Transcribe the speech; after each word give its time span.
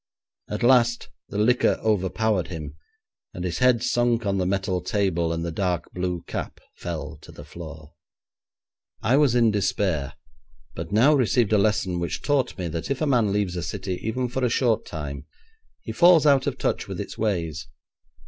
At 0.49 0.63
last 0.63 1.09
the 1.29 1.37
liquor 1.37 1.77
overpowered 1.83 2.47
him, 2.47 2.75
and 3.35 3.43
his 3.43 3.59
head 3.59 3.83
sunk 3.83 4.25
on 4.25 4.39
the 4.39 4.47
metal 4.47 4.81
table 4.81 5.31
and 5.31 5.45
the 5.45 5.51
dark 5.51 5.91
blue 5.93 6.23
cap 6.25 6.59
fell 6.75 7.17
to 7.21 7.31
the 7.31 7.43
floor. 7.43 7.93
I 9.03 9.17
was 9.17 9.35
in 9.35 9.51
despair, 9.51 10.13
but 10.73 10.91
now 10.91 11.13
received 11.13 11.53
a 11.53 11.59
lesson 11.59 11.99
which 11.99 12.23
taught 12.23 12.57
me 12.57 12.67
that 12.69 12.89
if 12.89 12.99
a 12.99 13.05
man 13.05 13.31
leaves 13.31 13.55
a 13.55 13.61
city, 13.61 13.99
even 14.01 14.27
for 14.27 14.43
a 14.43 14.49
short 14.49 14.87
time, 14.87 15.27
he 15.81 15.91
falls 15.91 16.25
out 16.25 16.47
of 16.47 16.57
touch 16.57 16.87
with 16.87 16.99
its 16.99 17.15
ways. 17.19 17.67